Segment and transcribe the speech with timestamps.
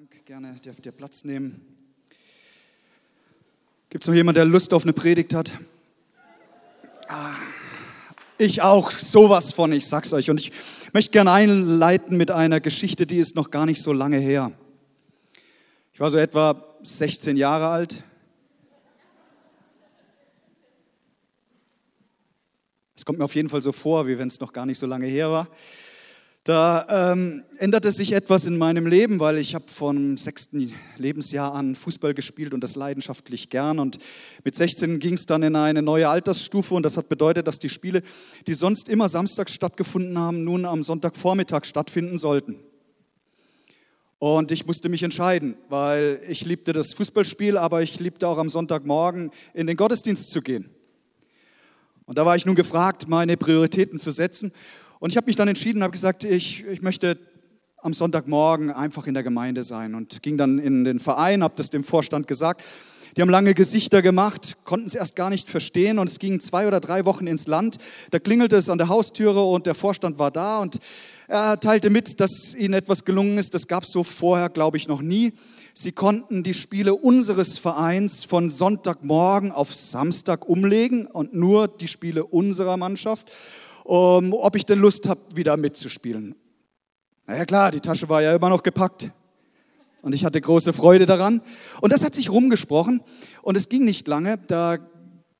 [0.00, 0.24] Dank.
[0.24, 1.60] Gerne dürft ihr Platz nehmen.
[3.90, 5.52] Gibt es noch jemanden, der Lust auf eine Predigt hat?
[7.06, 7.34] Ah,
[8.38, 10.30] ich auch, sowas von, ich sag's euch.
[10.30, 10.52] Und ich
[10.94, 14.52] möchte gerne einleiten mit einer Geschichte, die ist noch gar nicht so lange her.
[15.92, 18.02] Ich war so etwa 16 Jahre alt.
[22.96, 24.86] Es kommt mir auf jeden Fall so vor, wie wenn es noch gar nicht so
[24.86, 25.48] lange her war.
[26.44, 31.74] Da ähm, änderte sich etwas in meinem Leben, weil ich habe vom sechsten Lebensjahr an
[31.74, 33.78] Fußball gespielt und das leidenschaftlich gern.
[33.78, 33.98] Und
[34.42, 37.68] mit 16 ging es dann in eine neue Altersstufe und das hat bedeutet, dass die
[37.68, 38.00] Spiele,
[38.46, 42.56] die sonst immer samstags stattgefunden haben, nun am Sonntagvormittag stattfinden sollten.
[44.18, 48.48] Und ich musste mich entscheiden, weil ich liebte das Fußballspiel, aber ich liebte auch am
[48.48, 50.70] Sonntagmorgen in den Gottesdienst zu gehen.
[52.06, 54.52] Und da war ich nun gefragt, meine Prioritäten zu setzen.
[55.00, 57.16] Und ich habe mich dann entschieden, habe gesagt, ich, ich möchte
[57.78, 61.70] am Sonntagmorgen einfach in der Gemeinde sein und ging dann in den Verein, habe das
[61.70, 62.62] dem Vorstand gesagt.
[63.16, 66.68] Die haben lange Gesichter gemacht, konnten es erst gar nicht verstehen und es ging zwei
[66.68, 67.78] oder drei Wochen ins Land.
[68.10, 70.78] Da klingelte es an der Haustüre und der Vorstand war da und
[71.28, 73.54] er teilte mit, dass ihnen etwas gelungen ist.
[73.54, 75.32] Das gab es so vorher, glaube ich, noch nie.
[75.72, 82.26] Sie konnten die Spiele unseres Vereins von Sonntagmorgen auf Samstag umlegen und nur die Spiele
[82.26, 83.32] unserer Mannschaft
[83.90, 86.36] um, ob ich denn Lust habe, wieder mitzuspielen.
[87.26, 89.10] Na ja klar, die Tasche war ja immer noch gepackt.
[90.00, 91.42] Und ich hatte große Freude daran.
[91.80, 93.00] Und das hat sich rumgesprochen.
[93.42, 94.36] Und es ging nicht lange.
[94.46, 94.78] Da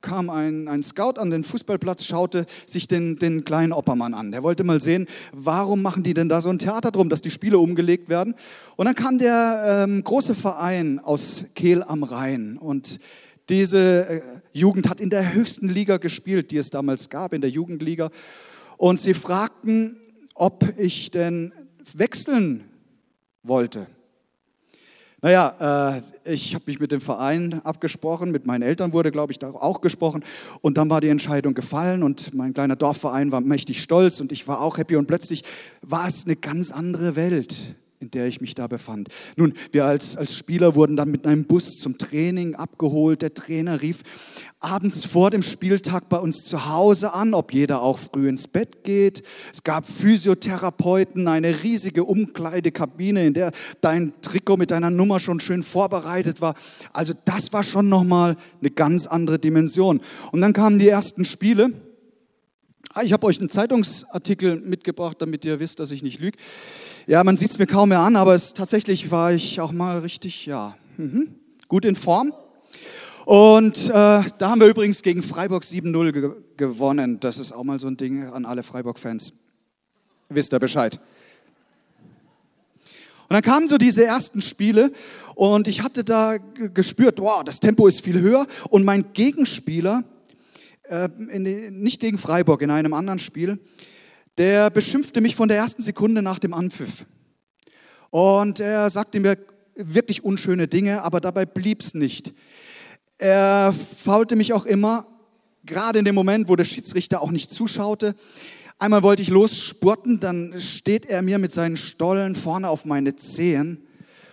[0.00, 4.32] kam ein, ein Scout an den Fußballplatz, schaute sich den, den kleinen Oppermann an.
[4.32, 7.30] Der wollte mal sehen, warum machen die denn da so ein Theater drum, dass die
[7.30, 8.34] Spiele umgelegt werden.
[8.74, 12.56] Und dann kam der ähm, große Verein aus Kehl am Rhein.
[12.56, 12.98] Und
[13.50, 17.50] diese äh, Jugend hat in der höchsten Liga gespielt, die es damals gab, in der
[17.50, 18.10] Jugendliga.
[18.76, 19.96] Und sie fragten,
[20.34, 21.52] ob ich denn
[21.94, 22.64] wechseln
[23.42, 23.86] wollte.
[25.22, 29.44] Naja, äh, ich habe mich mit dem Verein abgesprochen, mit meinen Eltern wurde, glaube ich,
[29.44, 30.24] auch gesprochen.
[30.62, 34.48] Und dann war die Entscheidung gefallen und mein kleiner Dorfverein war mächtig stolz und ich
[34.48, 34.96] war auch happy.
[34.96, 35.42] Und plötzlich
[35.82, 39.08] war es eine ganz andere Welt in der ich mich da befand.
[39.36, 43.20] Nun, wir als, als Spieler wurden dann mit einem Bus zum Training abgeholt.
[43.20, 44.02] Der Trainer rief
[44.58, 48.84] abends vor dem Spieltag bei uns zu Hause an, ob jeder auch früh ins Bett
[48.84, 49.22] geht.
[49.52, 53.52] Es gab Physiotherapeuten, eine riesige Umkleidekabine, in der
[53.82, 56.54] dein Trikot mit deiner Nummer schon schön vorbereitet war.
[56.94, 60.00] Also das war schon nochmal eine ganz andere Dimension.
[60.32, 61.70] Und dann kamen die ersten Spiele.
[62.92, 66.36] Ah, ich habe euch einen Zeitungsartikel mitgebracht, damit ihr wisst, dass ich nicht lüge.
[67.06, 69.98] Ja, man sieht es mir kaum mehr an, aber es, tatsächlich war ich auch mal
[69.98, 71.34] richtig, ja, mhm,
[71.68, 72.32] gut in Form.
[73.24, 77.20] Und äh, da haben wir übrigens gegen Freiburg 7-0 ge gewonnen.
[77.20, 79.32] Das ist auch mal so ein Ding an alle Freiburg-Fans.
[80.28, 81.00] Wisst ihr Bescheid.
[83.28, 84.92] Und dann kamen so diese ersten Spiele
[85.36, 86.36] und ich hatte da
[86.74, 88.46] gespürt, wow, das Tempo ist viel höher.
[88.68, 90.04] Und mein Gegenspieler,
[90.82, 93.58] äh, die, nicht gegen Freiburg, in einem anderen Spiel,
[94.40, 97.04] der beschimpfte mich von der ersten Sekunde nach dem Anpfiff.
[98.08, 99.36] Und er sagte mir
[99.74, 102.32] wirklich unschöne Dinge, aber dabei blieb es nicht.
[103.18, 105.06] Er faulte mich auch immer,
[105.64, 108.14] gerade in dem Moment, wo der Schiedsrichter auch nicht zuschaute.
[108.78, 113.86] Einmal wollte ich losspurten, dann steht er mir mit seinen Stollen vorne auf meine Zehen.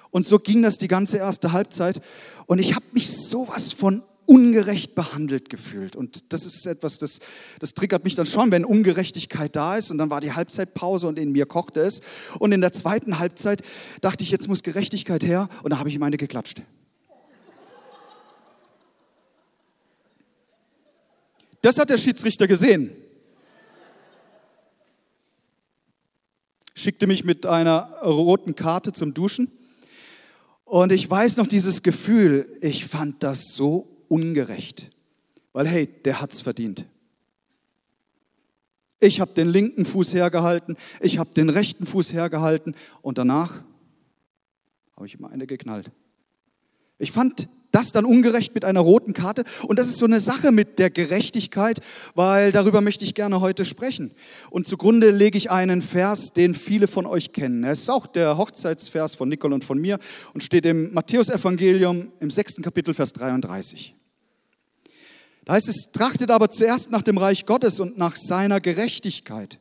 [0.10, 2.00] Und so ging das die ganze erste Halbzeit.
[2.46, 5.96] Und ich habe mich sowas von ungerecht behandelt gefühlt.
[5.96, 7.20] Und das ist etwas, das,
[7.60, 9.90] das triggert mich dann schon, wenn Ungerechtigkeit da ist.
[9.90, 12.02] Und dann war die Halbzeitpause und in mir kochte es.
[12.38, 13.64] Und in der zweiten Halbzeit
[14.02, 15.48] dachte ich, jetzt muss Gerechtigkeit her.
[15.64, 16.62] Und da habe ich ihm eine geklatscht.
[21.62, 22.92] Das hat der Schiedsrichter gesehen.
[26.76, 29.52] Schickte mich mit einer roten Karte zum Duschen.
[30.66, 34.90] Und ich weiß noch dieses Gefühl, ich fand das so ungerecht.
[35.54, 36.86] Weil hey, der hat's verdient.
[39.00, 43.62] Ich habe den linken Fuß hergehalten, ich habe den rechten Fuß hergehalten und danach
[44.96, 45.92] habe ich ihm eine geknallt.
[46.98, 49.44] Ich fand das dann ungerecht mit einer roten Karte.
[49.68, 51.80] Und das ist so eine Sache mit der Gerechtigkeit,
[52.16, 54.12] weil darüber möchte ich gerne heute sprechen.
[54.50, 57.64] Und zugrunde lege ich einen Vers, den viele von euch kennen.
[57.64, 60.00] Er ist auch der Hochzeitsvers von Nicole und von mir
[60.34, 63.94] und steht im Matthäusevangelium im sechsten Kapitel, Vers 33.
[65.48, 69.60] Da heißt es, trachtet aber zuerst nach dem Reich Gottes und nach seiner Gerechtigkeit.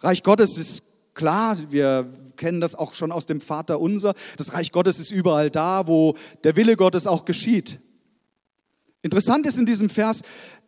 [0.00, 0.82] Reich Gottes ist
[1.12, 4.14] klar, wir kennen das auch schon aus dem Vater unser.
[4.38, 7.78] Das Reich Gottes ist überall da, wo der Wille Gottes auch geschieht.
[9.02, 10.22] Interessant ist in diesem Vers,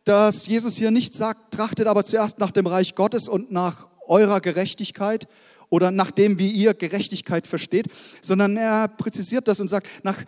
[0.05, 4.43] dass Jesus hier nicht sagt, trachtet aber zuerst nach dem Reich Gottes und nach eurer
[4.43, 5.27] Gerechtigkeit
[5.71, 7.87] oder nach dem, wie ihr Gerechtigkeit versteht,
[8.21, 10.19] sondern er präzisiert das und sagt, nach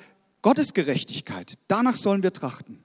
[0.43, 2.83] Gottes Gerechtigkeit, danach sollen wir trachten.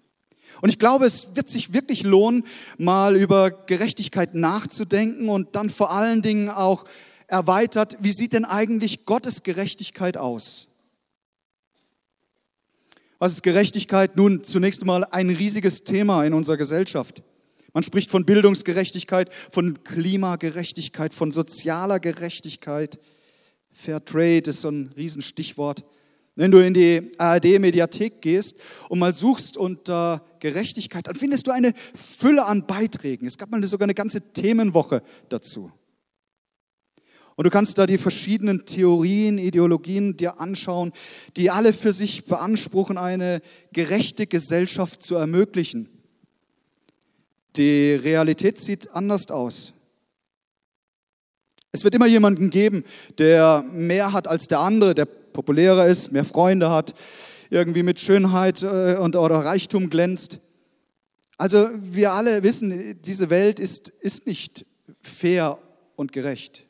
[0.62, 2.45] Und ich glaube, es wird sich wirklich lohnen,
[2.77, 6.86] mal über Gerechtigkeit nachzudenken und dann vor allen Dingen auch
[7.27, 10.68] erweitert, wie sieht denn eigentlich Gottes Gerechtigkeit aus?
[13.19, 14.15] Was ist Gerechtigkeit?
[14.15, 17.24] Nun, zunächst einmal ein riesiges Thema in unserer Gesellschaft.
[17.74, 23.00] Man spricht von Bildungsgerechtigkeit, von Klimagerechtigkeit, von sozialer Gerechtigkeit.
[23.71, 25.83] Fair Trade ist so ein Riesenstichwort.
[26.38, 28.56] Wenn du in die ARD-Mediathek gehst
[28.89, 33.25] und mal suchst unter Gerechtigkeit, dann findest du eine Fülle an Beiträgen.
[33.25, 35.72] Es gab mal sogar eine ganze Themenwoche dazu.
[37.36, 40.92] Und du kannst da die verschiedenen Theorien, Ideologien dir anschauen,
[41.38, 43.42] die alle für sich beanspruchen, eine
[43.74, 45.90] gerechte Gesellschaft zu ermöglichen.
[47.56, 49.74] Die Realität sieht anders aus.
[51.72, 52.83] Es wird immer jemanden geben,
[53.18, 56.94] der mehr hat als der andere, der populärer ist, mehr Freunde hat,
[57.50, 60.39] irgendwie mit Schönheit äh, und, oder Reichtum glänzt.
[61.38, 64.65] Also wir alle wissen, diese Welt ist, ist nicht
[65.01, 65.59] fair
[65.95, 66.65] und gerecht.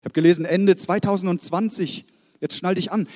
[0.00, 2.04] Ich habe gelesen, Ende 2020,
[2.40, 3.06] jetzt schnall dich an,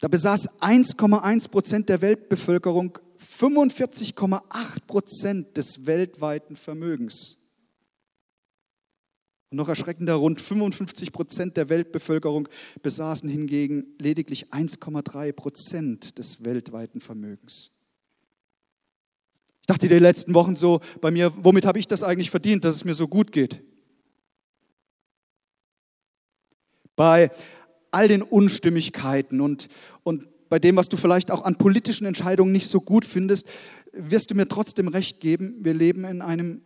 [0.00, 4.40] da besaß 1,1 Prozent der Weltbevölkerung 45,8
[4.86, 7.36] Prozent des weltweiten Vermögens.
[9.54, 12.48] Und noch erschreckender, rund 55 Prozent der Weltbevölkerung
[12.82, 17.70] besaßen hingegen lediglich 1,3 Prozent des weltweiten Vermögens.
[19.60, 22.74] Ich dachte die letzten Wochen so bei mir, womit habe ich das eigentlich verdient, dass
[22.74, 23.62] es mir so gut geht?
[26.96, 27.30] bei
[27.92, 29.68] all den Unstimmigkeiten und,
[30.02, 33.46] und bei dem, was du vielleicht auch an politischen Entscheidungen nicht so gut findest,
[33.92, 36.62] wirst du mir trotzdem recht geben, wir leben in einem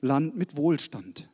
[0.00, 1.31] Land mit Wohlstand.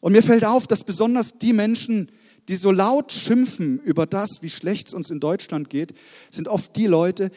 [0.00, 2.10] Und mir fällt auf, dass besonders die Menschen,
[2.48, 5.92] die so laut schimpfen über das, wie schlecht es uns in Deutschland geht,
[6.30, 7.30] sind oft die Leute,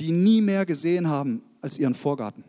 [0.00, 2.44] die nie mehr gesehen haben als ihren Vorgarten.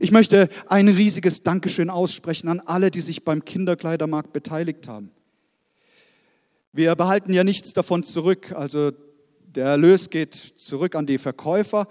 [0.00, 5.10] Ich möchte ein riesiges Dankeschön aussprechen an alle, die sich beim Kinderkleidermarkt beteiligt haben.
[6.72, 8.52] Wir behalten ja nichts davon zurück.
[8.52, 8.92] Also
[9.42, 11.88] der Erlös geht zurück an die Verkäufer.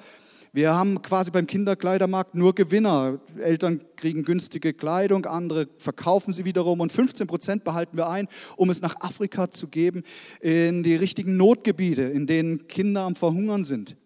[0.57, 3.19] Wir haben quasi beim Kinderkleidermarkt nur Gewinner.
[3.39, 8.71] Eltern kriegen günstige Kleidung, andere verkaufen sie wiederum und 15 Prozent behalten wir ein, um
[8.71, 10.01] es nach Afrika zu geben,
[10.42, 13.98] in die richtigen Notgebiete, in denen Kinder am Verhungern sind.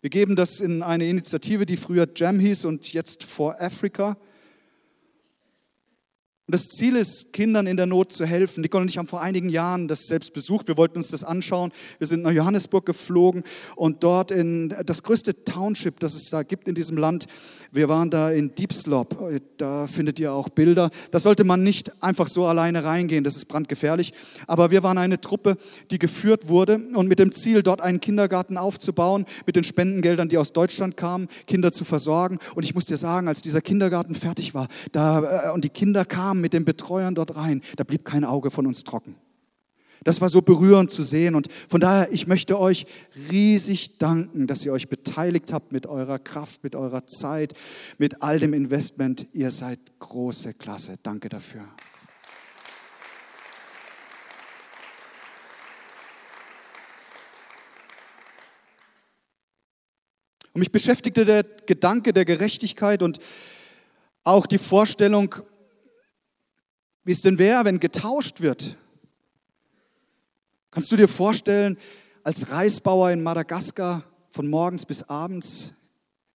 [0.00, 4.16] Wir geben das in eine Initiative, die früher Jam hieß und jetzt For Africa.
[6.50, 8.62] Und das Ziel ist, Kindern in der Not zu helfen.
[8.62, 10.66] Nicole und ich haben vor einigen Jahren das selbst besucht.
[10.66, 11.70] Wir wollten uns das anschauen.
[11.98, 13.44] Wir sind nach Johannesburg geflogen
[13.76, 17.26] und dort in das größte Township, das es da gibt in diesem Land.
[17.70, 19.30] Wir waren da in Diepslop.
[19.58, 20.90] Da findet ihr auch Bilder.
[21.12, 23.22] Da sollte man nicht einfach so alleine reingehen.
[23.22, 24.12] Das ist brandgefährlich.
[24.48, 25.56] Aber wir waren eine Truppe,
[25.92, 30.36] die geführt wurde und mit dem Ziel, dort einen Kindergarten aufzubauen, mit den Spendengeldern, die
[30.36, 32.40] aus Deutschland kamen, Kinder zu versorgen.
[32.56, 36.04] Und ich muss dir sagen, als dieser Kindergarten fertig war da, äh, und die Kinder
[36.04, 39.16] kamen, mit den Betreuern dort rein, da blieb kein Auge von uns trocken.
[40.02, 42.86] Das war so berührend zu sehen und von daher, ich möchte euch
[43.30, 47.52] riesig danken, dass ihr euch beteiligt habt mit eurer Kraft, mit eurer Zeit,
[47.98, 49.26] mit all dem Investment.
[49.34, 50.98] Ihr seid große Klasse.
[51.02, 51.64] Danke dafür.
[60.52, 63.18] Und mich beschäftigte der Gedanke der Gerechtigkeit und
[64.24, 65.34] auch die Vorstellung,
[67.04, 68.76] wie es denn wäre, wenn getauscht wird.
[70.70, 71.76] Kannst du dir vorstellen,
[72.22, 75.74] als Reisbauer in Madagaskar von morgens bis abends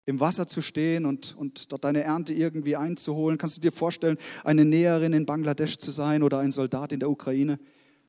[0.06, 3.38] im Wasser zu stehen und, und dort deine Ernte irgendwie einzuholen?
[3.38, 7.10] Kannst du dir vorstellen, eine Näherin in Bangladesch zu sein oder ein Soldat in der
[7.10, 7.60] Ukraine?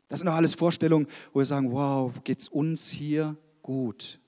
[0.09, 4.21] Das sind doch alles Vorstellungen, wo wir sagen, wow, geht es uns hier gut?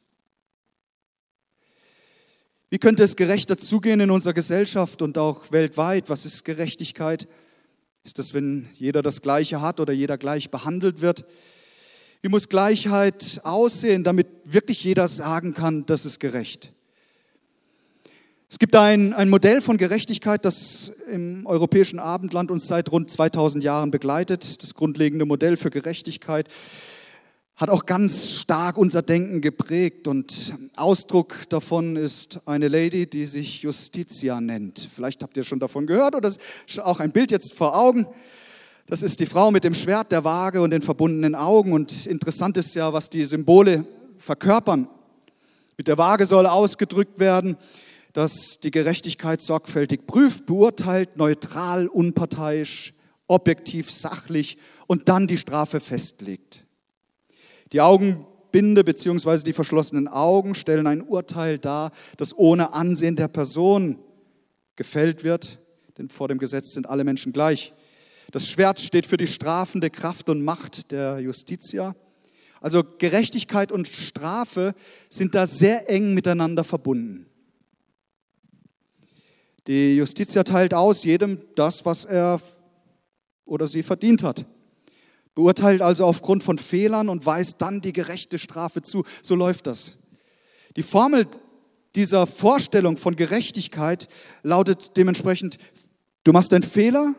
[2.71, 6.11] Wie könnte es gerechter zugehen in unserer Gesellschaft und auch weltweit?
[6.11, 7.27] Was ist Gerechtigkeit?
[8.05, 11.25] Ist das, wenn jeder das Gleiche hat oder jeder gleich behandelt wird?
[12.23, 16.73] Wie muss Gleichheit aussehen, damit wirklich jeder sagen kann, das ist gerecht?
[18.51, 23.63] Es gibt ein, ein Modell von Gerechtigkeit, das im europäischen Abendland uns seit rund 2000
[23.63, 24.63] Jahren begleitet.
[24.63, 26.49] Das grundlegende Modell für Gerechtigkeit
[27.59, 33.63] hat auch ganz stark unser Denken geprägt und Ausdruck davon ist eine Lady, die sich
[33.63, 34.89] Justitia nennt.
[34.95, 36.33] Vielleicht habt ihr schon davon gehört oder
[36.85, 38.07] auch ein Bild jetzt vor Augen.
[38.87, 42.57] Das ist die Frau mit dem Schwert, der Waage und den verbundenen Augen und interessant
[42.57, 43.85] ist ja, was die Symbole
[44.19, 44.89] verkörpern.
[45.77, 47.57] Mit der Waage soll ausgedrückt werden,
[48.13, 52.95] das die Gerechtigkeit sorgfältig prüft, beurteilt, neutral, unparteiisch,
[53.27, 56.68] objektiv, sachlich und dann die Strafe festlegt.
[57.73, 59.43] Die Augenbinde bzw.
[59.45, 63.99] die verschlossenen Augen stellen ein Urteil dar, das ohne Ansehen der Person
[64.77, 65.59] gefällt wird,
[65.99, 67.75] denn vor dem Gesetz sind alle Menschen gleich.
[68.31, 71.95] Das Schwert steht für die strafende Kraft und Macht der Justitia.
[72.61, 74.75] Also Gerechtigkeit und Strafe
[75.09, 77.27] sind da sehr eng miteinander verbunden.
[79.67, 82.41] Die Justitia teilt aus jedem das, was er
[83.45, 84.47] oder sie verdient hat.
[85.39, 89.05] Beurteilt also aufgrund von Fehlern und weist dann die gerechte Strafe zu.
[89.23, 89.93] So läuft das.
[90.75, 91.29] Die Formel
[91.95, 94.09] dieser Vorstellung von Gerechtigkeit
[94.43, 95.59] lautet dementsprechend,
[96.25, 97.15] du machst einen Fehler,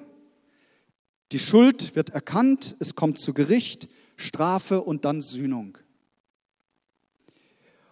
[1.32, 5.78] die Schuld wird erkannt, es kommt zu Gericht, Strafe und dann Sühnung.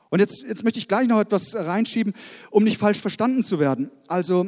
[0.09, 2.13] Und jetzt, jetzt möchte ich gleich noch etwas reinschieben,
[2.51, 3.91] um nicht falsch verstanden zu werden.
[4.09, 4.45] Also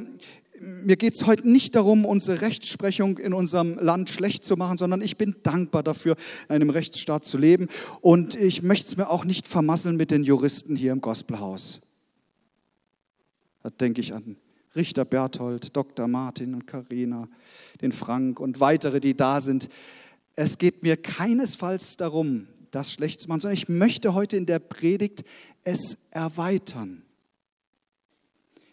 [0.62, 5.01] mir geht es heute nicht darum, unsere Rechtsprechung in unserem Land schlecht zu machen, sondern
[5.01, 6.16] ich bin dankbar dafür,
[6.48, 7.68] in einem Rechtsstaat zu leben.
[8.01, 11.82] Und ich möchte es mir auch nicht vermasseln mit den Juristen hier im Gospelhaus.
[13.63, 14.38] Da denke ich an
[14.75, 16.08] Richter Berthold, Dr.
[16.08, 17.28] Martin und Karina,
[17.82, 19.68] den Frank und weitere, die da sind.
[20.36, 24.60] Es geht mir keinesfalls darum, das schlecht zu machen, sondern ich möchte heute in der
[24.60, 25.24] Predigt
[25.63, 27.04] es erweitern.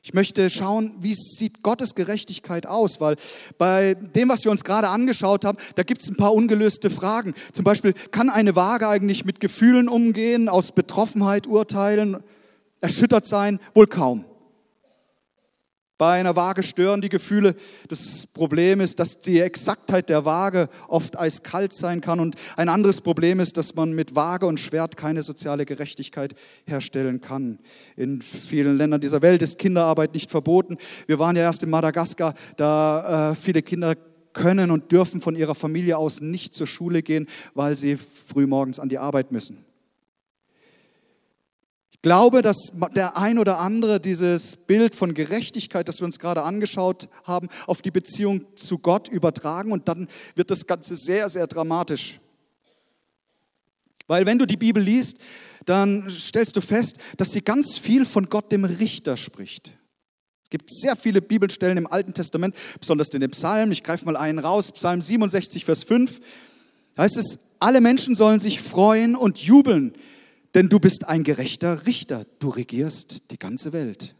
[0.06, 3.16] Ich möchte schauen, wie sieht Gottes Gerechtigkeit aus, weil
[3.58, 7.34] bei dem, was wir uns gerade angeschaut haben, da gibt es ein paar ungelöste Fragen.
[7.52, 12.18] Zum Beispiel, kann eine Waage eigentlich mit Gefühlen umgehen, aus Betroffenheit urteilen,
[12.80, 13.58] erschüttert sein?
[13.74, 14.24] Wohl kaum.
[15.98, 17.54] Bei einer Waage stören die Gefühle.
[17.88, 22.20] Das Problem ist, dass die Exaktheit der Waage oft eiskalt sein kann.
[22.20, 26.34] Und ein anderes Problem ist, dass man mit Waage und Schwert keine soziale Gerechtigkeit
[26.66, 27.58] herstellen kann.
[27.96, 30.76] In vielen Ländern dieser Welt ist Kinderarbeit nicht verboten.
[31.06, 33.94] Wir waren ja erst in Madagaskar, da äh, viele Kinder
[34.34, 38.78] können und dürfen von ihrer Familie aus nicht zur Schule gehen, weil sie früh morgens
[38.78, 39.64] an die Arbeit müssen
[42.06, 47.08] glaube, dass der ein oder andere dieses Bild von Gerechtigkeit, das wir uns gerade angeschaut
[47.24, 52.20] haben, auf die Beziehung zu Gott übertragen und dann wird das Ganze sehr, sehr dramatisch.
[54.06, 55.16] Weil wenn du die Bibel liest,
[55.64, 59.72] dann stellst du fest, dass sie ganz viel von Gott dem Richter spricht.
[60.44, 63.72] Es gibt sehr viele Bibelstellen im Alten Testament, besonders in den Psalmen.
[63.72, 66.20] Ich greife mal einen raus, Psalm 67, Vers 5.
[66.94, 69.92] Da heißt es, alle Menschen sollen sich freuen und jubeln,
[70.56, 74.14] denn du bist ein gerechter Richter, du regierst die ganze Welt.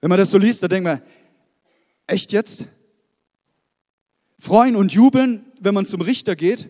[0.00, 1.00] Wenn man das so liest, dann denkt man,
[2.08, 2.66] echt jetzt?
[4.40, 6.68] Freuen und jubeln, wenn man zum Richter geht?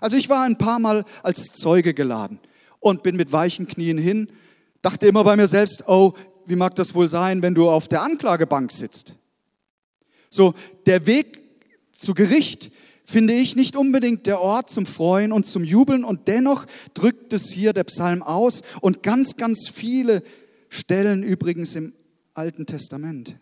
[0.00, 2.40] Also ich war ein paar Mal als Zeuge geladen
[2.80, 4.28] und bin mit weichen Knien hin,
[4.80, 6.14] dachte immer bei mir selbst, oh,
[6.46, 9.16] wie mag das wohl sein, wenn du auf der Anklagebank sitzt?
[10.30, 10.54] So,
[10.86, 11.40] der Weg
[11.92, 12.70] zu Gericht
[13.12, 16.02] finde ich, nicht unbedingt der Ort zum Freuen und zum Jubeln.
[16.02, 20.22] Und dennoch drückt es hier der Psalm aus und ganz, ganz viele
[20.68, 21.92] Stellen übrigens im
[22.34, 23.36] Alten Testament.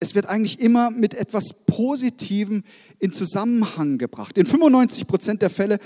[0.00, 2.64] Es wird eigentlich immer mit etwas Positivem
[2.98, 4.36] in Zusammenhang gebracht.
[4.36, 5.78] In 95 Prozent der Fälle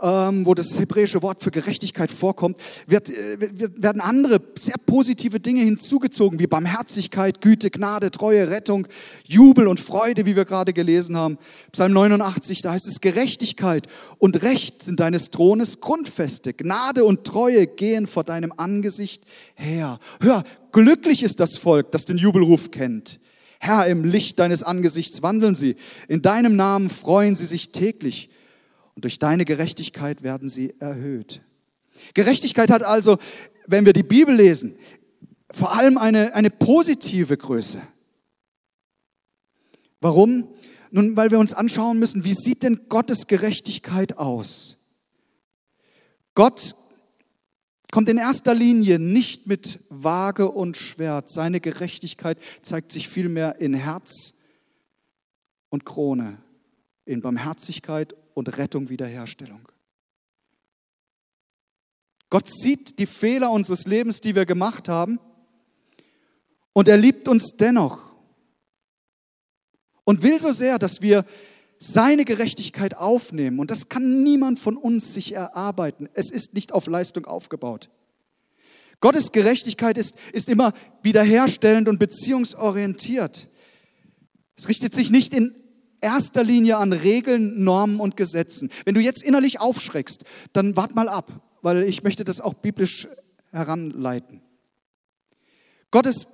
[0.00, 3.38] wo das hebräische Wort für Gerechtigkeit vorkommt, wird, äh,
[3.76, 8.86] werden andere sehr positive Dinge hinzugezogen, wie Barmherzigkeit, Güte, Gnade, Treue, Rettung,
[9.26, 11.38] Jubel und Freude, wie wir gerade gelesen haben.
[11.72, 13.86] Psalm 89, da heißt es, Gerechtigkeit
[14.18, 16.52] und Recht sind deines Thrones Grundfeste.
[16.52, 19.24] Gnade und Treue gehen vor deinem Angesicht
[19.54, 19.98] her.
[20.20, 23.18] Hör, glücklich ist das Volk, das den Jubelruf kennt.
[23.58, 25.76] Herr, im Licht deines Angesichts wandeln sie.
[26.08, 28.28] In deinem Namen freuen sie sich täglich
[28.96, 31.42] und durch deine Gerechtigkeit werden sie erhöht.
[32.14, 33.18] Gerechtigkeit hat also,
[33.66, 34.76] wenn wir die Bibel lesen,
[35.50, 37.80] vor allem eine, eine positive Größe.
[40.00, 40.48] Warum?
[40.90, 44.78] Nun, weil wir uns anschauen müssen, wie sieht denn Gottes Gerechtigkeit aus?
[46.34, 46.74] Gott
[47.92, 51.28] kommt in erster Linie nicht mit Waage und Schwert.
[51.28, 54.34] Seine Gerechtigkeit zeigt sich vielmehr in Herz
[55.68, 56.38] und Krone,
[57.04, 59.66] in Barmherzigkeit und Rettung, Wiederherstellung.
[62.28, 65.18] Gott sieht die Fehler unseres Lebens, die wir gemacht haben,
[66.74, 68.12] und er liebt uns dennoch
[70.04, 71.24] und will so sehr, dass wir
[71.78, 73.58] seine Gerechtigkeit aufnehmen.
[73.58, 76.10] Und das kann niemand von uns sich erarbeiten.
[76.12, 77.88] Es ist nicht auf Leistung aufgebaut.
[79.00, 83.48] Gottes Gerechtigkeit ist, ist immer wiederherstellend und beziehungsorientiert.
[84.56, 85.54] Es richtet sich nicht in
[86.06, 88.70] erster Linie an Regeln, Normen und Gesetzen.
[88.84, 91.32] Wenn du jetzt innerlich aufschreckst, dann wart mal ab,
[91.62, 93.08] weil ich möchte das auch biblisch
[93.50, 94.40] heranleiten.
[95.90, 96.28] Gottes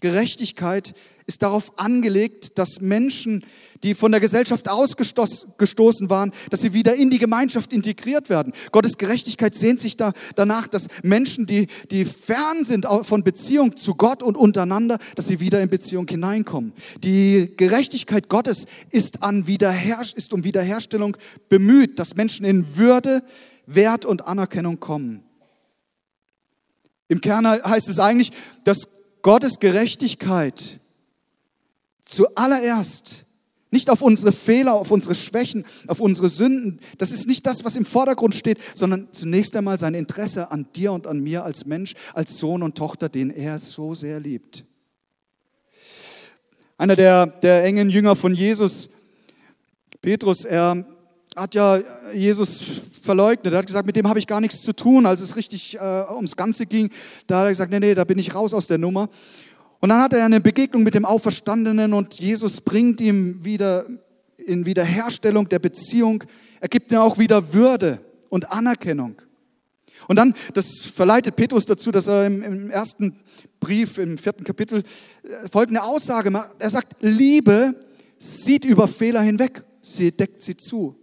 [0.00, 0.94] Gerechtigkeit
[1.26, 3.44] ist darauf angelegt, dass Menschen,
[3.82, 8.52] die von der Gesellschaft ausgestoßen waren, dass sie wieder in die Gemeinschaft integriert werden.
[8.72, 13.94] Gottes Gerechtigkeit sehnt sich da, danach, dass Menschen, die, die fern sind von Beziehung zu
[13.94, 16.72] Gott und untereinander, dass sie wieder in Beziehung hineinkommen.
[17.04, 21.16] Die Gerechtigkeit Gottes ist, an Wiederher ist um Wiederherstellung
[21.48, 23.22] bemüht, dass Menschen in Würde,
[23.66, 25.22] Wert und Anerkennung kommen.
[27.08, 28.30] Im Kern heißt es eigentlich,
[28.64, 28.88] dass
[29.22, 30.80] Gottes Gerechtigkeit
[32.04, 33.26] zuallererst
[33.70, 36.80] nicht auf unsere Fehler, auf unsere Schwächen, auf unsere Sünden.
[36.98, 40.92] Das ist nicht das, was im Vordergrund steht, sondern zunächst einmal sein Interesse an dir
[40.92, 44.64] und an mir als Mensch, als Sohn und Tochter, den er so sehr liebt.
[46.78, 48.90] Einer der, der engen Jünger von Jesus,
[50.00, 50.84] Petrus, er
[51.40, 51.78] hat ja
[52.14, 52.60] Jesus
[53.02, 53.52] verleugnet.
[53.52, 55.06] Er hat gesagt, mit dem habe ich gar nichts zu tun.
[55.06, 56.90] Als es richtig äh, ums Ganze ging,
[57.26, 59.08] da hat er gesagt, nee, nee, da bin ich raus aus der Nummer.
[59.80, 63.86] Und dann hat er eine Begegnung mit dem Auferstandenen und Jesus bringt ihm wieder
[64.36, 66.22] in Wiederherstellung der Beziehung.
[66.60, 69.22] Er gibt ihm auch wieder Würde und Anerkennung.
[70.08, 73.16] Und dann, das verleitet Petrus dazu, dass er im, im ersten
[73.60, 74.82] Brief, im vierten Kapitel,
[75.22, 76.50] äh, folgende Aussage macht.
[76.58, 77.74] Er sagt, Liebe
[78.18, 81.00] sieht über Fehler hinweg, sie deckt sie zu.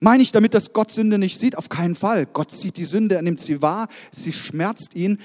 [0.00, 1.56] Meine ich damit, dass Gott Sünde nicht sieht?
[1.56, 2.26] Auf keinen Fall.
[2.26, 5.18] Gott sieht die Sünde, er nimmt sie wahr, sie schmerzt ihn.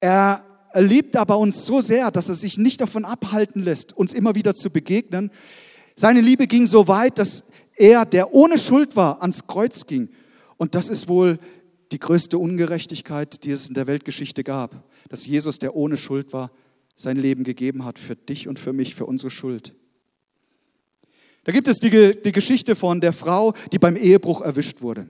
[0.00, 4.34] Er liebt aber uns so sehr, dass er sich nicht davon abhalten lässt, uns immer
[4.34, 5.30] wieder zu begegnen.
[5.96, 7.44] Seine Liebe ging so weit, dass
[7.76, 10.08] er, der ohne Schuld war, ans Kreuz ging.
[10.56, 11.38] Und das ist wohl
[11.92, 16.50] die größte Ungerechtigkeit, die es in der Weltgeschichte gab, dass Jesus, der ohne Schuld war,
[16.94, 19.74] sein Leben gegeben hat für dich und für mich, für unsere Schuld.
[21.48, 25.08] Da gibt es die, die Geschichte von der Frau, die beim Ehebruch erwischt wurde.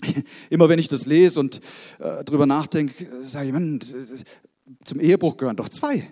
[0.50, 1.56] Immer wenn ich das lese und
[1.98, 3.80] äh, darüber nachdenke, sage ich, Mann,
[4.84, 6.08] zum Ehebruch gehören doch zwei.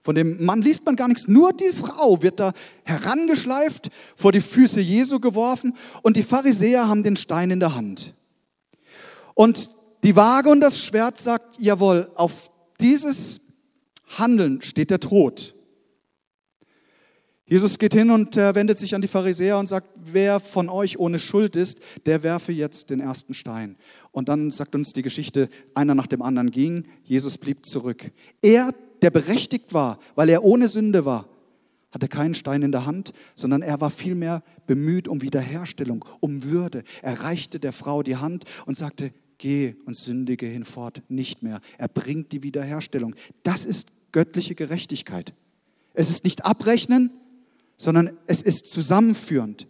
[0.00, 4.40] Von dem Mann liest man gar nichts, nur die Frau wird da herangeschleift, vor die
[4.40, 8.14] Füße Jesu geworfen und die Pharisäer haben den Stein in der Hand.
[9.34, 9.70] Und
[10.02, 13.42] die Waage und das Schwert sagt, jawohl, auf dieses
[14.16, 15.54] Handeln steht der Tod.
[17.46, 21.18] Jesus geht hin und wendet sich an die Pharisäer und sagt, wer von euch ohne
[21.18, 23.76] Schuld ist, der werfe jetzt den ersten Stein.
[24.12, 28.10] Und dann sagt uns die Geschichte, einer nach dem anderen ging, Jesus blieb zurück.
[28.40, 31.28] Er, der berechtigt war, weil er ohne Sünde war,
[31.90, 36.82] hatte keinen Stein in der Hand, sondern er war vielmehr bemüht um Wiederherstellung, um Würde.
[37.02, 41.60] Er reichte der Frau die Hand und sagte, geh und sündige hinfort nicht mehr.
[41.76, 43.14] Er bringt die Wiederherstellung.
[43.42, 45.34] Das ist göttliche Gerechtigkeit.
[45.92, 47.10] Es ist nicht abrechnen,
[47.76, 49.66] sondern es ist zusammenführend.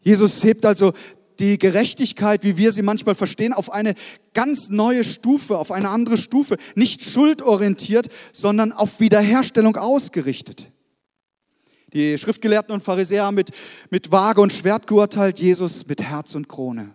[0.00, 0.92] Jesus hebt also
[1.38, 3.94] die Gerechtigkeit, wie wir sie manchmal verstehen, auf eine
[4.34, 10.70] ganz neue Stufe, auf eine andere Stufe, nicht schuldorientiert, sondern auf Wiederherstellung ausgerichtet.
[11.92, 13.50] Die Schriftgelehrten und Pharisäer haben mit,
[13.90, 16.94] mit Waage und Schwert geurteilt, Jesus mit Herz und Krone.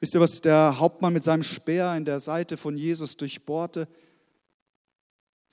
[0.00, 3.88] Wisst ihr, was der Hauptmann mit seinem Speer in der Seite von Jesus durchbohrte?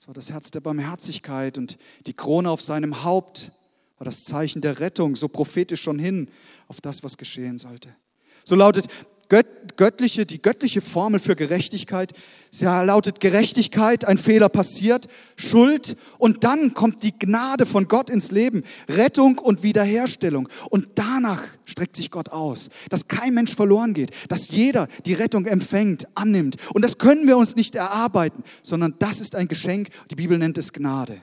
[0.02, 3.52] Es war das Herz der Barmherzigkeit und die Krone auf seinem Haupt
[3.98, 6.28] war das Zeichen der Rettung, so prophetisch schon hin
[6.66, 7.94] auf das, was geschehen sollte.
[8.42, 8.88] So lautet
[9.76, 12.12] göttliche, die göttliche Formel für Gerechtigkeit.
[12.50, 18.30] Sie lautet Gerechtigkeit, ein Fehler passiert, Schuld und dann kommt die Gnade von Gott ins
[18.30, 20.48] Leben, Rettung und Wiederherstellung.
[20.70, 25.46] Und danach streckt sich Gott aus, dass kein Mensch verloren geht, dass jeder die Rettung
[25.46, 26.56] empfängt, annimmt.
[26.74, 29.88] Und das können wir uns nicht erarbeiten, sondern das ist ein Geschenk.
[30.10, 31.20] Die Bibel nennt es Gnade.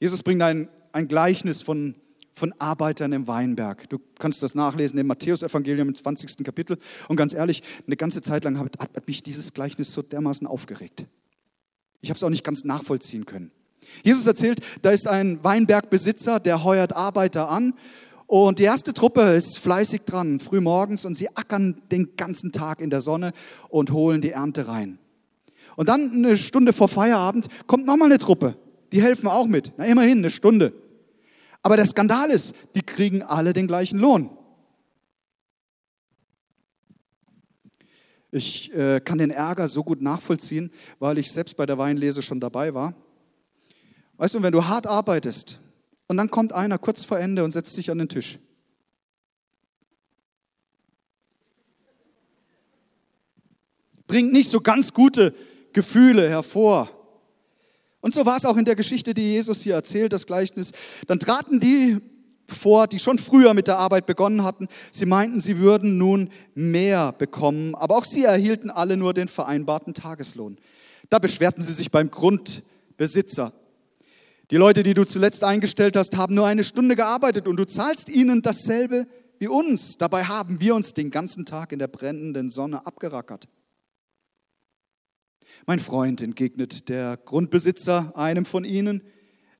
[0.00, 1.94] Jesus bringt ein, ein Gleichnis von,
[2.32, 3.88] von Arbeitern im Weinberg.
[3.88, 6.44] Du kannst das nachlesen im Matthäusevangelium im 20.
[6.44, 6.78] Kapitel.
[7.08, 11.06] Und ganz ehrlich, eine ganze Zeit lang hat, hat mich dieses Gleichnis so dermaßen aufgeregt.
[12.00, 13.50] Ich habe es auch nicht ganz nachvollziehen können.
[14.02, 17.74] Jesus erzählt, da ist ein Weinbergbesitzer, der heuert Arbeiter an.
[18.26, 22.80] Und die erste Truppe ist fleißig dran, früh morgens, und sie ackern den ganzen Tag
[22.80, 23.32] in der Sonne
[23.68, 24.98] und holen die Ernte rein.
[25.76, 28.56] Und dann eine Stunde vor Feierabend kommt nochmal eine Truppe
[28.94, 29.72] die helfen auch mit.
[29.76, 30.72] Na, immerhin eine Stunde.
[31.62, 34.30] Aber der Skandal ist, die kriegen alle den gleichen Lohn.
[38.30, 42.38] Ich äh, kann den Ärger so gut nachvollziehen, weil ich selbst bei der Weinlese schon
[42.38, 42.94] dabei war.
[44.16, 45.58] Weißt du, wenn du hart arbeitest
[46.06, 48.38] und dann kommt einer kurz vor Ende und setzt sich an den Tisch.
[54.06, 55.34] Bringt nicht so ganz gute
[55.72, 57.03] Gefühle hervor.
[58.04, 60.72] Und so war es auch in der Geschichte, die Jesus hier erzählt, das Gleichnis.
[61.06, 62.02] Dann traten die
[62.46, 64.68] vor, die schon früher mit der Arbeit begonnen hatten.
[64.92, 69.94] Sie meinten, sie würden nun mehr bekommen, aber auch sie erhielten alle nur den vereinbarten
[69.94, 70.58] Tageslohn.
[71.08, 73.54] Da beschwerten sie sich beim Grundbesitzer.
[74.50, 78.10] Die Leute, die du zuletzt eingestellt hast, haben nur eine Stunde gearbeitet und du zahlst
[78.10, 79.06] ihnen dasselbe
[79.38, 79.96] wie uns.
[79.96, 83.48] Dabei haben wir uns den ganzen Tag in der brennenden Sonne abgerackert.
[85.66, 89.02] Mein Freund, entgegnet der Grundbesitzer einem von ihnen,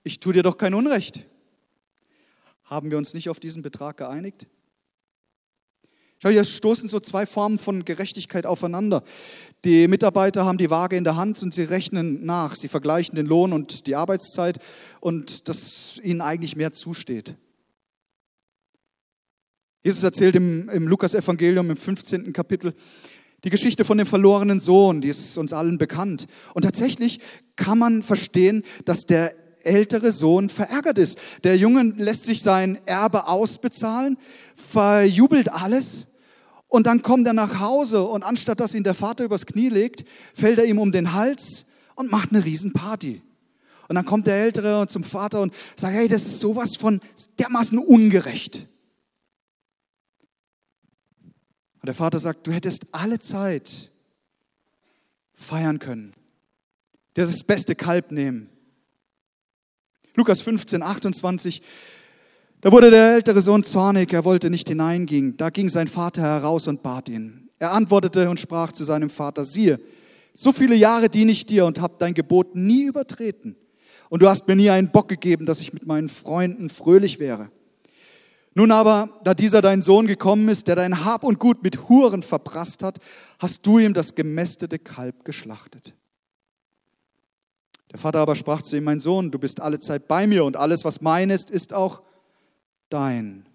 [0.03, 1.27] ich tue dir doch kein Unrecht.
[2.65, 4.47] Haben wir uns nicht auf diesen Betrag geeinigt?
[6.19, 9.03] Schau, hier stoßen so zwei Formen von Gerechtigkeit aufeinander.
[9.65, 12.55] Die Mitarbeiter haben die Waage in der Hand und sie rechnen nach.
[12.55, 14.59] Sie vergleichen den Lohn und die Arbeitszeit
[15.01, 17.37] und dass ihnen eigentlich mehr zusteht.
[19.83, 22.33] Jesus erzählt im, im Lukas-Evangelium im 15.
[22.33, 22.73] Kapitel
[23.45, 26.27] die Geschichte von dem verlorenen Sohn, die ist uns allen bekannt.
[26.55, 27.21] Und tatsächlich
[27.57, 31.19] kann man verstehen, dass der ältere Sohn verärgert ist.
[31.45, 34.19] Der Junge lässt sich sein Erbe ausbezahlen,
[34.55, 36.09] verjubelt alles
[36.69, 40.05] und dann kommt er nach Hause und anstatt dass ihn der Vater übers Knie legt,
[40.35, 43.23] fällt er ihm um den Hals und macht eine Riesenparty.
[43.87, 47.01] Und dann kommt der Ältere zum Vater und sagt, hey, das ist sowas von
[47.39, 48.67] dermaßen ungerecht.
[51.85, 53.90] Und der Vater sagt, du hättest alle Zeit
[55.35, 56.14] feiern können.
[57.12, 58.49] Das beste Kalb nehmen.
[60.14, 61.61] Lukas 15, 28.
[62.62, 65.37] Da wurde der ältere Sohn zornig, er wollte nicht hineingehen.
[65.37, 67.51] Da ging sein Vater heraus und bat ihn.
[67.59, 69.79] Er antwortete und sprach zu seinem Vater, siehe,
[70.33, 73.57] so viele Jahre diene ich dir und habe dein Gebot nie übertreten.
[74.09, 77.51] Und du hast mir nie einen Bock gegeben, dass ich mit meinen Freunden fröhlich wäre.
[78.55, 82.23] Nun aber, da dieser dein Sohn gekommen ist, der dein Hab und Gut mit Huren
[82.23, 82.99] verprasst hat,
[83.40, 85.93] hast du ihm das gemästete Kalb geschlachtet.
[87.90, 90.57] Der Vater aber sprach zu ihm, mein Sohn, du bist alle Zeit bei mir und
[90.57, 92.03] alles, was mein ist, ist auch
[92.90, 93.47] dein.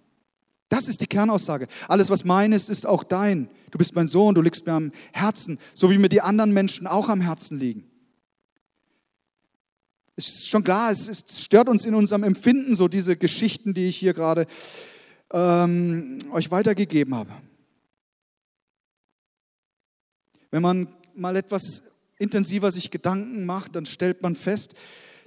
[0.67, 1.67] Das ist die Kernaussage.
[1.87, 3.49] Alles, was mein ist, ist auch dein.
[3.71, 6.87] Du bist mein Sohn, du liegst mir am Herzen, so wie mir die anderen Menschen
[6.87, 7.88] auch am Herzen liegen.
[10.19, 13.87] Es ist schon klar, es, ist, stört uns in unserem Empfinden so diese Geschichten, die
[13.87, 14.47] ich hier gerade
[15.31, 17.31] ähm, euch weitergegeben habe.
[20.51, 21.83] Wenn man mal etwas
[22.17, 24.73] intensiver sich Gedanken macht, dann stellt man fest,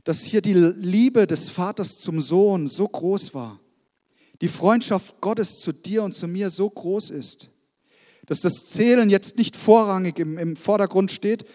[0.05, 3.61] dass hier die Liebe des Vaters zum Sohn so groß war.
[4.43, 7.49] Die Freundschaft Gottes zu dir und zu mir so groß ist,
[8.27, 11.47] dass das Zählen jetzt nicht vorrangig im, im Vordergrund steht.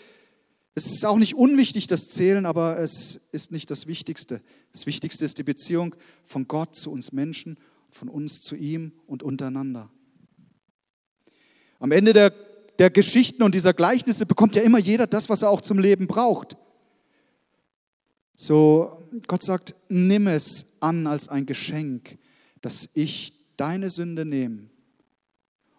[0.77, 4.43] Es ist auch nicht unwichtig, das Zählen, aber es ist nicht das Wichtigste.
[4.73, 7.57] Das Wichtigste ist die Beziehung von Gott zu uns Menschen,
[7.91, 9.89] von uns zu ihm und untereinander.
[11.79, 12.31] Am Ende der
[12.77, 16.05] der Geschichten und dieser Gleichnisse bekommt ja immer jeder das, was er auch zum Leben
[16.05, 16.57] braucht.
[18.35, 22.19] So, Gott sagt, nimm es an als ein Geschenk,
[22.61, 24.69] dass ich deine Sünde nehme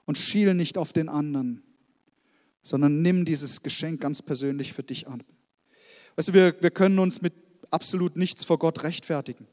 [0.07, 1.63] und schiele nicht auf den anderen,
[2.69, 5.23] sondern nimm dieses Geschenk ganz persönlich für dich an.
[6.17, 7.33] Weißt du, wir, wir können uns mit
[7.71, 9.47] absolut nichts vor Gott rechtfertigen.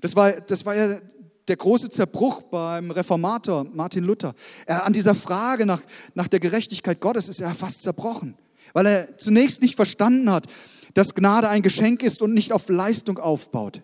[0.00, 1.00] Das war, das war ja
[1.48, 4.34] der große Zerbruch beim Reformator Martin Luther.
[4.66, 5.82] Er, an dieser Frage nach,
[6.14, 8.36] nach der Gerechtigkeit Gottes ist er fast zerbrochen,
[8.72, 10.46] weil er zunächst nicht verstanden hat,
[10.94, 13.82] dass Gnade ein Geschenk ist und nicht auf Leistung aufbaut.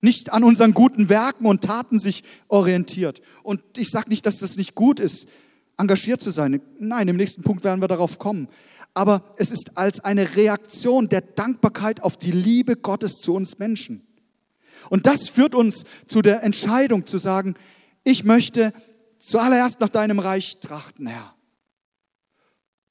[0.00, 3.20] Nicht an unseren guten Werken und Taten sich orientiert.
[3.42, 5.28] Und ich sage nicht, dass das nicht gut ist,
[5.78, 6.60] engagiert zu sein.
[6.78, 8.48] Nein, im nächsten Punkt werden wir darauf kommen.
[8.94, 14.06] Aber es ist als eine Reaktion der Dankbarkeit auf die Liebe Gottes zu uns Menschen.
[14.90, 17.54] Und das führt uns zu der Entscheidung zu sagen,
[18.04, 18.72] ich möchte
[19.18, 21.34] zuallererst nach deinem Reich trachten, Herr.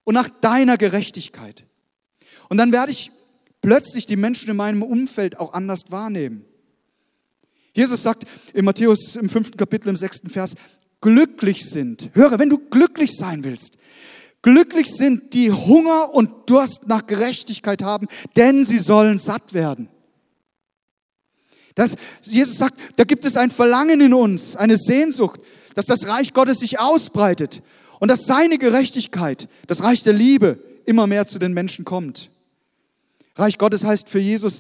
[0.03, 1.65] Und nach deiner Gerechtigkeit.
[2.49, 3.11] Und dann werde ich
[3.61, 6.45] plötzlich die Menschen in meinem Umfeld auch anders wahrnehmen.
[7.73, 10.55] Jesus sagt in Matthäus im fünften Kapitel im sechsten Vers,
[11.01, 12.09] glücklich sind.
[12.13, 13.77] Höre, wenn du glücklich sein willst,
[14.41, 19.89] glücklich sind, die Hunger und Durst nach Gerechtigkeit haben, denn sie sollen satt werden.
[21.75, 25.39] Das, Jesus sagt, da gibt es ein Verlangen in uns, eine Sehnsucht,
[25.75, 27.61] dass das Reich Gottes sich ausbreitet
[27.99, 32.29] und dass seine Gerechtigkeit, das Reich der Liebe, immer mehr zu den Menschen kommt.
[33.35, 34.59] Reich Gottes heißt für Jesus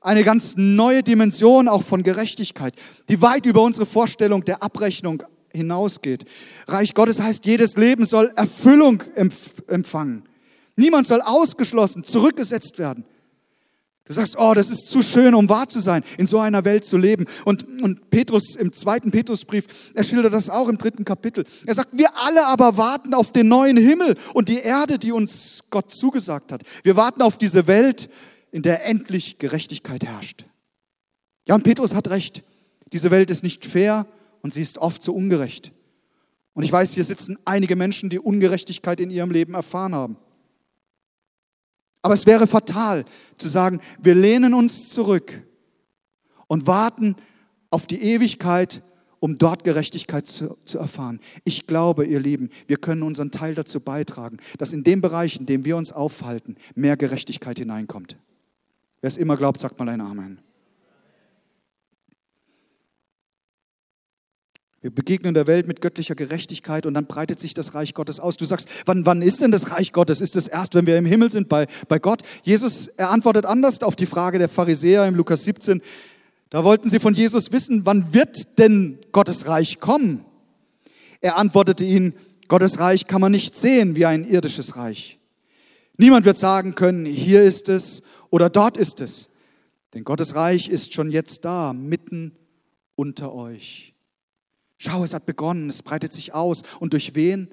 [0.00, 2.74] eine ganz neue Dimension auch von Gerechtigkeit,
[3.08, 6.24] die weit über unsere Vorstellung der Abrechnung hinausgeht.
[6.66, 10.24] Reich Gottes heißt, jedes Leben soll Erfüllung empfangen.
[10.76, 13.04] Niemand soll ausgeschlossen, zurückgesetzt werden.
[14.04, 16.84] Du sagst, oh, das ist zu schön, um wahr zu sein, in so einer Welt
[16.84, 17.24] zu leben.
[17.44, 21.44] Und, und Petrus im zweiten Petrusbrief, er schildert das auch im dritten Kapitel.
[21.66, 25.62] Er sagt, wir alle aber warten auf den neuen Himmel und die Erde, die uns
[25.70, 26.62] Gott zugesagt hat.
[26.82, 28.10] Wir warten auf diese Welt,
[28.50, 30.44] in der endlich Gerechtigkeit herrscht.
[31.46, 32.42] Ja, und Petrus hat recht.
[32.92, 34.06] Diese Welt ist nicht fair
[34.42, 35.72] und sie ist oft so ungerecht.
[36.54, 40.16] Und ich weiß, hier sitzen einige Menschen, die Ungerechtigkeit in ihrem Leben erfahren haben.
[42.02, 43.04] Aber es wäre fatal
[43.38, 45.42] zu sagen, wir lehnen uns zurück
[46.48, 47.16] und warten
[47.70, 48.82] auf die Ewigkeit,
[49.20, 51.20] um dort Gerechtigkeit zu, zu, erfahren.
[51.44, 55.46] Ich glaube, ihr Lieben, wir können unseren Teil dazu beitragen, dass in dem Bereich, in
[55.46, 58.16] dem wir uns aufhalten, mehr Gerechtigkeit hineinkommt.
[59.00, 60.40] Wer es immer glaubt, sagt mal ein Amen.
[64.82, 68.36] Wir begegnen der Welt mit göttlicher Gerechtigkeit und dann breitet sich das Reich Gottes aus.
[68.36, 70.20] Du sagst, wann, wann ist denn das Reich Gottes?
[70.20, 72.22] Ist es erst, wenn wir im Himmel sind bei, bei Gott?
[72.42, 75.80] Jesus, er antwortet anders auf die Frage der Pharisäer im Lukas 17.
[76.50, 80.24] Da wollten sie von Jesus wissen, wann wird denn Gottes Reich kommen?
[81.20, 82.14] Er antwortete ihnen,
[82.48, 85.20] Gottes Reich kann man nicht sehen wie ein irdisches Reich.
[85.96, 89.28] Niemand wird sagen können, hier ist es oder dort ist es.
[89.94, 92.36] Denn Gottes Reich ist schon jetzt da, mitten
[92.96, 93.91] unter euch.
[94.84, 96.62] Schau, es hat begonnen, es breitet sich aus.
[96.80, 97.46] Und durch wen?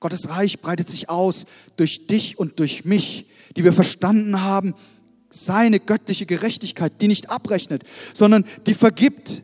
[0.00, 1.44] Gottes Reich breitet sich aus
[1.76, 3.26] durch dich und durch mich,
[3.58, 4.72] die wir verstanden haben,
[5.28, 7.82] seine göttliche Gerechtigkeit, die nicht abrechnet,
[8.14, 9.42] sondern die vergibt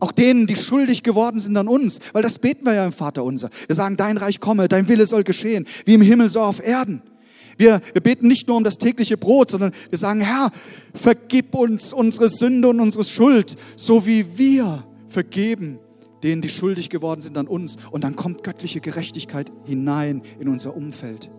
[0.00, 3.22] auch denen, die schuldig geworden sind an uns, weil das beten wir ja im Vater
[3.22, 3.50] unser.
[3.68, 7.02] Wir sagen, dein Reich komme, dein Wille soll geschehen, wie im Himmel so auf Erden.
[7.56, 10.50] Wir, wir beten nicht nur um das tägliche Brot, sondern wir sagen, Herr,
[10.92, 15.78] vergib uns unsere Sünde und unsere Schuld, so wie wir vergeben
[16.24, 17.76] denen, die schuldig geworden sind an uns.
[17.90, 21.30] Und dann kommt göttliche Gerechtigkeit hinein in unser Umfeld.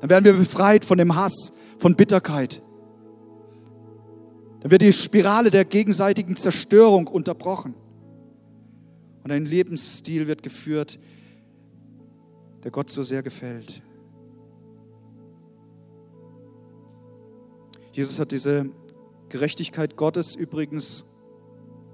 [0.00, 2.62] Dann werden wir befreit von dem Hass, von Bitterkeit.
[4.60, 7.74] Dann wird die Spirale der gegenseitigen Zerstörung unterbrochen.
[9.24, 10.98] Und ein Lebensstil wird geführt,
[12.62, 13.82] der Gott so sehr gefällt.
[17.92, 18.70] Jesus hat diese
[19.28, 21.06] Gerechtigkeit Gottes übrigens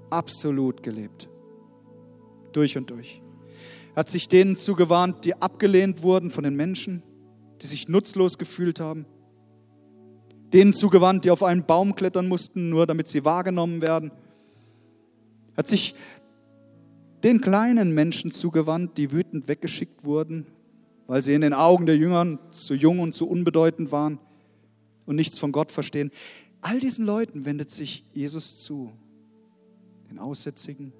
[0.09, 1.29] absolut gelebt
[2.55, 3.21] durch und durch.
[3.95, 7.03] Er hat sich denen zugewandt, die abgelehnt wurden von den Menschen,
[7.61, 9.05] die sich nutzlos gefühlt haben.
[10.53, 14.11] Denen zugewandt, die auf einen Baum klettern mussten, nur damit sie wahrgenommen werden.
[15.53, 15.95] Er hat sich
[17.23, 20.47] den kleinen Menschen zugewandt, die wütend weggeschickt wurden,
[21.07, 24.19] weil sie in den Augen der Jüngern zu jung und zu unbedeutend waren
[25.05, 26.11] und nichts von Gott verstehen.
[26.61, 28.91] All diesen Leuten wendet sich Jesus zu,
[30.09, 30.93] den Aussätzigen,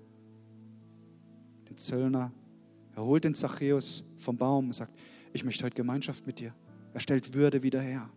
[1.79, 2.31] Zöllner.
[2.95, 4.93] Er holt den Zachäus vom Baum und sagt,
[5.33, 6.53] ich möchte heute Gemeinschaft mit dir.
[6.93, 8.09] Er stellt Würde wieder her.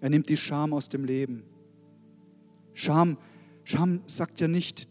[0.00, 1.44] Er nimmt die Scham aus dem Leben.
[2.74, 3.16] Scham,
[3.64, 4.88] Scham sagt ja nicht,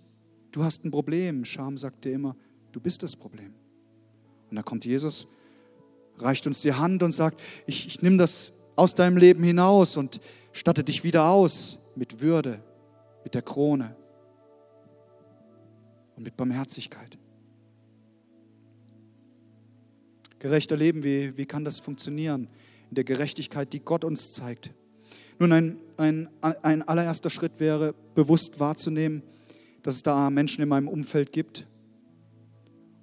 [0.51, 1.43] du hast ein Problem.
[1.43, 2.35] Scham sagt dir immer,
[2.71, 3.53] du bist das Problem.
[4.49, 5.27] Und da kommt Jesus,
[6.17, 10.21] reicht uns die Hand und sagt, ich, ich nehme das aus deinem Leben hinaus und
[10.53, 12.63] statte dich wieder aus mit Würde,
[13.23, 13.95] mit der Krone
[16.21, 17.17] und mit Barmherzigkeit.
[20.37, 22.47] Gerechter Leben, wie, wie kann das funktionieren?
[22.89, 24.71] In der Gerechtigkeit, die Gott uns zeigt.
[25.39, 29.23] Nun, ein, ein, ein allererster Schritt wäre, bewusst wahrzunehmen,
[29.81, 31.65] dass es da Menschen in meinem Umfeld gibt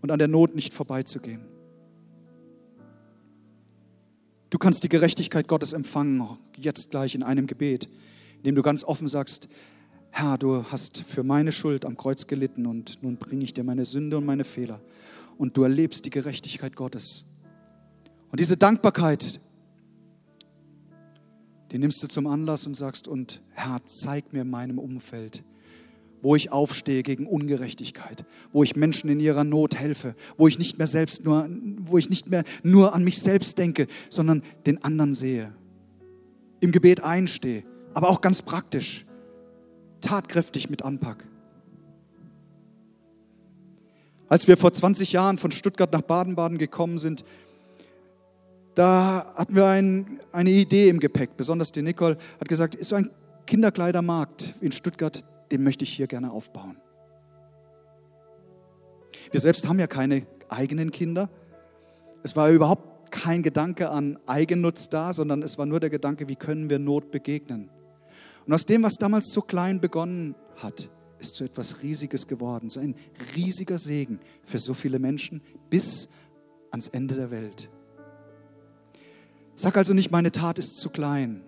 [0.01, 1.41] und an der Not nicht vorbeizugehen.
[4.51, 7.89] Du kannst die Gerechtigkeit Gottes empfangen, jetzt gleich in einem Gebet,
[8.37, 9.49] indem du ganz offen sagst,
[10.11, 13.85] Herr, du hast für meine Schuld am Kreuz gelitten und nun bringe ich dir meine
[13.85, 14.81] Sünde und meine Fehler.
[15.37, 17.25] Und du erlebst die Gerechtigkeit Gottes.
[18.31, 19.41] Und diese Dankbarkeit,
[21.71, 25.45] die nimmst du zum Anlass und sagst, und Herr, zeig mir in meinem Umfeld,
[26.23, 30.79] wo ich aufstehe gegen Ungerechtigkeit, wo ich Menschen in ihrer Not helfe, wo ich nicht
[30.79, 35.15] mehr selbst nur, wo ich nicht mehr nur an mich selbst denke, sondern den anderen
[35.15, 35.55] sehe.
[36.61, 37.63] Im Gebet einstehe,
[37.95, 39.07] aber auch ganz praktisch
[40.01, 41.27] tatkräftig mit anpack.
[44.29, 47.25] Als wir vor 20 Jahren von Stuttgart nach Baden-Baden gekommen sind,
[48.75, 51.37] da hatten wir ein, eine Idee im Gepäck.
[51.37, 53.11] Besonders die Nicole hat gesagt, ist so ein
[53.47, 56.77] Kinderkleidermarkt in Stuttgart, den möchte ich hier gerne aufbauen.
[59.31, 61.29] Wir selbst haben ja keine eigenen Kinder.
[62.23, 66.37] Es war überhaupt kein Gedanke an Eigennutz da, sondern es war nur der Gedanke, wie
[66.37, 67.71] können wir Not begegnen.
[68.49, 72.81] Und aus dem, was damals so klein begonnen hat, ist so etwas Riesiges geworden, so
[72.81, 72.95] ein
[73.37, 76.09] riesiger Segen für so viele Menschen bis
[76.71, 77.69] ans Ende der Welt.
[79.55, 81.43] Sag also nicht, meine Tat ist zu klein.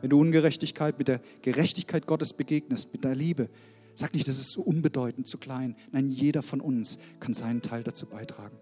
[0.00, 3.50] Wenn du Ungerechtigkeit mit der Gerechtigkeit Gottes begegnest, mit der Liebe,
[3.94, 5.76] sag nicht, das ist so unbedeutend, zu klein.
[5.92, 8.56] Nein, jeder von uns kann seinen Teil dazu beitragen.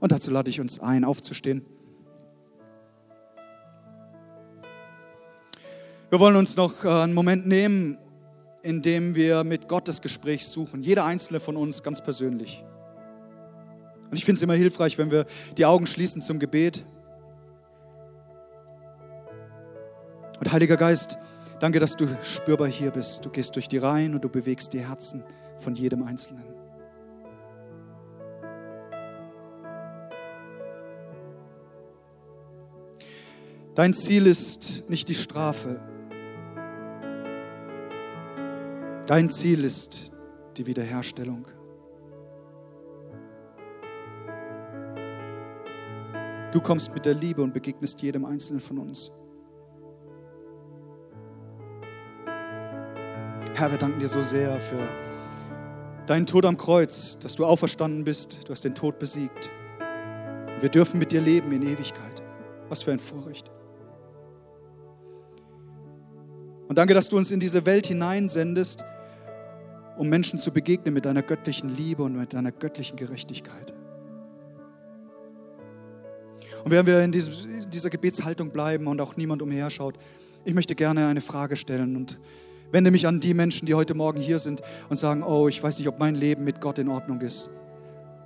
[0.00, 1.64] Und dazu lade ich uns ein, aufzustehen.
[6.10, 7.98] Wir wollen uns noch äh, einen Moment nehmen,
[8.62, 10.82] in dem wir mit Gott das Gespräch suchen.
[10.82, 12.64] Jeder einzelne von uns ganz persönlich.
[14.10, 15.26] Und ich finde es immer hilfreich, wenn wir
[15.58, 16.82] die Augen schließen zum Gebet.
[20.40, 21.18] Und Heiliger Geist,
[21.60, 23.22] danke, dass du spürbar hier bist.
[23.26, 25.22] Du gehst durch die Reihen und du bewegst die Herzen
[25.58, 26.44] von jedem Einzelnen.
[33.74, 35.80] Dein Ziel ist nicht die Strafe,
[39.08, 40.12] Dein Ziel ist
[40.58, 41.46] die Wiederherstellung.
[46.52, 49.10] Du kommst mit der Liebe und begegnest jedem Einzelnen von uns.
[53.54, 54.86] Herr, wir danken dir so sehr für
[56.04, 59.50] deinen Tod am Kreuz, dass du auferstanden bist, du hast den Tod besiegt.
[60.60, 62.22] Wir dürfen mit dir leben in Ewigkeit.
[62.68, 63.50] Was für ein Vorrecht.
[66.68, 68.84] Und danke, dass du uns in diese Welt hineinsendest,
[69.98, 73.74] um Menschen zu begegnen mit deiner göttlichen Liebe und mit deiner göttlichen Gerechtigkeit.
[76.64, 77.12] Und während wir in
[77.70, 79.98] dieser Gebetshaltung bleiben und auch niemand umherschaut,
[80.44, 82.20] ich möchte gerne eine Frage stellen und
[82.70, 85.78] wende mich an die Menschen, die heute Morgen hier sind und sagen, oh, ich weiß
[85.78, 87.50] nicht, ob mein Leben mit Gott in Ordnung ist.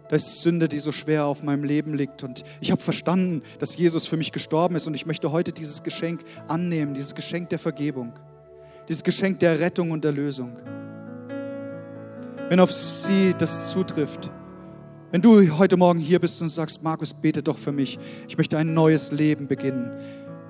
[0.09, 2.23] Da ist Sünde, die so schwer auf meinem Leben liegt.
[2.23, 5.83] Und ich habe verstanden, dass Jesus für mich gestorben ist und ich möchte heute dieses
[5.83, 8.13] Geschenk annehmen, dieses Geschenk der Vergebung,
[8.89, 10.57] dieses Geschenk der Rettung und der Lösung
[12.53, 14.31] wenn auf sie das zutrifft.
[15.11, 18.59] Wenn du heute Morgen hier bist und sagst, Markus, bete doch für mich, ich möchte
[18.59, 19.91] ein neues Leben beginnen,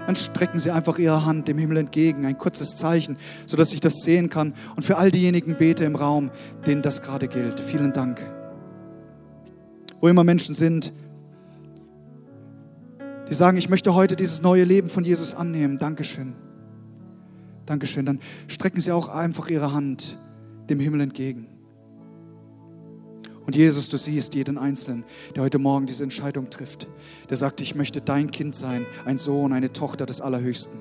[0.05, 4.03] dann strecken sie einfach ihre Hand dem Himmel entgegen, ein kurzes Zeichen, sodass ich das
[4.03, 4.53] sehen kann.
[4.75, 6.33] Und für all diejenigen bete im Raum,
[6.67, 7.61] denen das gerade gilt.
[7.61, 8.21] Vielen Dank.
[10.01, 10.93] Wo immer Menschen sind,
[13.29, 15.79] die sagen, ich möchte heute dieses neue Leben von Jesus annehmen.
[15.79, 16.35] Dankeschön.
[17.65, 18.07] Dankeschön.
[18.07, 20.19] Dann strecken sie auch einfach ihre Hand
[20.69, 21.47] dem Himmel entgegen.
[23.45, 26.87] Und Jesus, du siehst jeden Einzelnen, der heute Morgen diese Entscheidung trifft,
[27.29, 30.79] der sagt, ich möchte dein Kind sein, ein Sohn, eine Tochter des Allerhöchsten.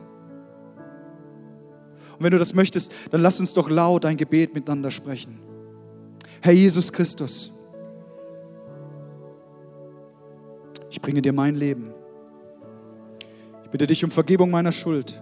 [2.17, 5.39] Und wenn du das möchtest, dann lass uns doch laut ein Gebet miteinander sprechen.
[6.41, 7.51] Herr Jesus Christus,
[10.91, 11.91] ich bringe dir mein Leben.
[13.63, 15.19] Ich bitte dich um Vergebung meiner Schuld.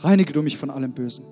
[0.00, 1.24] Reinige du mich von allem Bösen.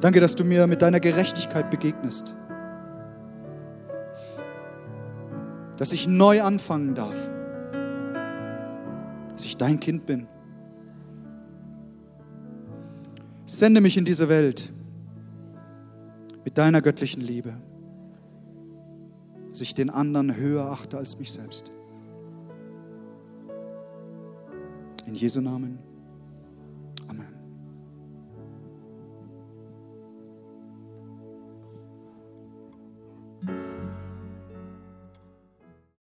[0.00, 2.34] Danke, dass du mir mit deiner Gerechtigkeit begegnest.
[5.78, 7.30] Dass ich neu anfangen darf.
[9.30, 10.26] Dass ich dein Kind bin.
[13.46, 14.70] Sende mich in diese Welt
[16.44, 17.54] mit deiner göttlichen Liebe.
[19.48, 21.70] Dass ich den anderen höher achte als mich selbst.
[25.06, 25.95] In Jesu Namen.